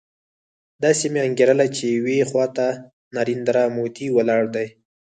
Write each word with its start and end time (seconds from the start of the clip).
داسې 0.83 1.05
مې 1.13 1.19
انګېرله 1.27 1.65
چې 1.75 1.85
يوې 1.97 2.17
خوا 2.29 2.45
ته 2.55 2.67
نریندرا 3.15 3.63
مودي 3.75 4.07
ولاړ 4.13 4.43
دی. 4.55 4.67